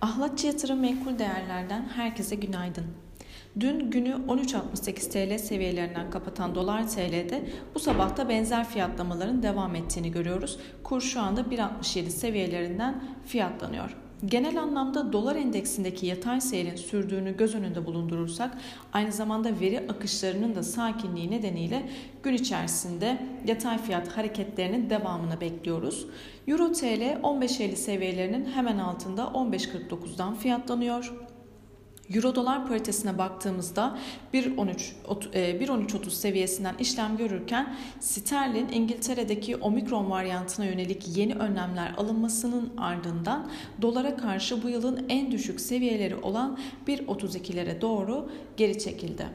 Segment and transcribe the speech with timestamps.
[0.00, 2.84] Ahlatçı Yatırım Menkul Değerler'den herkese günaydın.
[3.60, 10.58] Dün günü 13.68 TL seviyelerinden kapatan dolar TL'de bu sabahta benzer fiyatlamaların devam ettiğini görüyoruz.
[10.82, 13.96] Kur şu anda 1.67 seviyelerinden fiyatlanıyor.
[14.26, 18.58] Genel anlamda dolar endeksindeki yatay seyrin sürdüğünü göz önünde bulundurursak
[18.92, 21.88] aynı zamanda veri akışlarının da sakinliği nedeniyle
[22.22, 26.06] gün içerisinde yatay fiyat hareketlerinin devamını bekliyoruz.
[26.48, 31.12] Euro TL 15.50 seviyelerinin hemen altında 15.49'dan fiyatlanıyor.
[32.14, 33.98] Euro dolar paritesine baktığımızda
[34.34, 43.50] 1.13.30 e, seviyesinden işlem görürken sterlin İngiltere'deki omikron varyantına yönelik yeni önlemler alınmasının ardından
[43.82, 49.26] dolara karşı bu yılın en düşük seviyeleri olan 1.32'lere doğru geri çekildi.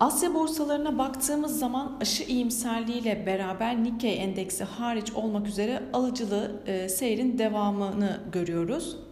[0.00, 7.38] Asya borsalarına baktığımız zaman aşı iyimserliğiyle beraber Nikkei endeksi hariç olmak üzere alıcılı e, seyrin
[7.38, 9.07] devamını görüyoruz.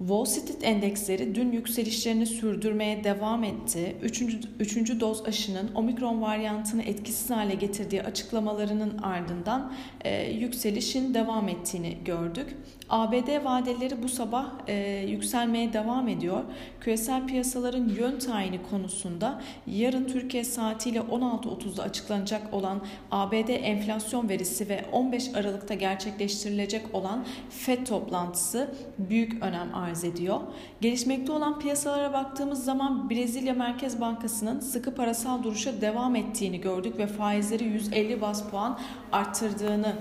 [0.00, 3.96] Wall Street endeksleri dün yükselişlerini sürdürmeye devam etti.
[4.02, 9.72] Üçüncü, üçüncü doz aşının omikron varyantını etkisiz hale getirdiği açıklamalarının ardından
[10.04, 12.56] e, yükselişin devam ettiğini gördük.
[12.90, 16.42] ABD vadeleri bu sabah e, yükselmeye devam ediyor.
[16.80, 22.80] Küresel piyasaların yön tayini konusunda yarın Türkiye saatiyle 16.30'da açıklanacak olan
[23.10, 30.40] ABD enflasyon verisi ve 15 Aralık'ta gerçekleştirilecek olan FED toplantısı büyük önem arz ediyor.
[30.80, 37.06] Gelişmekte olan piyasalara baktığımız zaman Brezilya Merkez Bankası'nın sıkı parasal duruşa devam ettiğini gördük ve
[37.06, 38.78] faizleri 150 bas puan
[39.12, 39.96] arttırdığını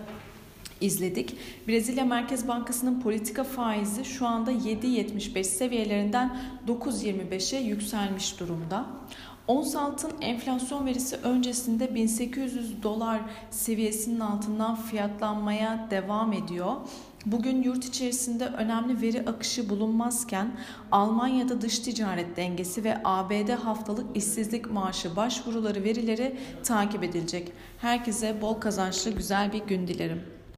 [0.81, 1.37] izledik.
[1.67, 8.85] Brezilya Merkez Bankası'nın politika faizi şu anda 7.75 seviyelerinden 9.25'e yükselmiş durumda.
[9.47, 16.75] Ons altın enflasyon verisi öncesinde 1800 dolar seviyesinin altından fiyatlanmaya devam ediyor.
[17.25, 20.51] Bugün yurt içerisinde önemli veri akışı bulunmazken
[20.91, 27.51] Almanya'da dış ticaret dengesi ve ABD haftalık işsizlik maaşı başvuruları verileri takip edilecek.
[27.77, 30.38] Herkese bol kazançlı güzel bir gün dilerim.